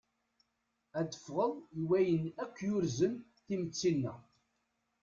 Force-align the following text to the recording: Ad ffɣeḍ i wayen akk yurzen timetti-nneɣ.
Ad 0.99 1.11
ffɣeḍ 1.23 1.53
i 1.79 1.81
wayen 1.87 2.25
akk 2.43 2.55
yurzen 2.67 3.13
timetti-nneɣ. 3.45 4.19